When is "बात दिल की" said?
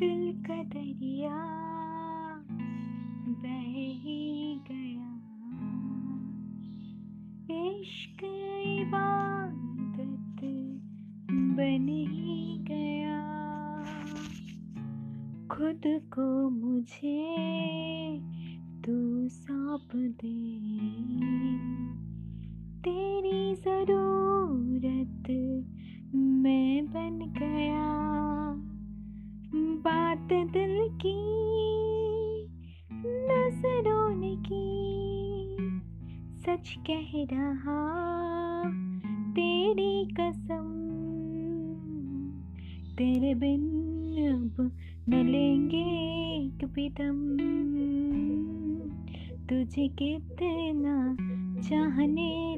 30.32-31.14